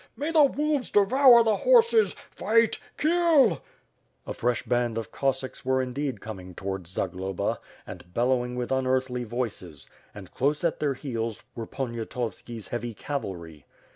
[0.17, 2.79] May the wolves devour the horses— fight!
[2.97, 3.61] kill!"
[4.25, 9.87] A fresh band of Cossacks were indeed coming towards Zagloba, and bellowing with unearthly voices;
[10.15, 13.67] and close at their heels were Poniatovski's heavy cavalry.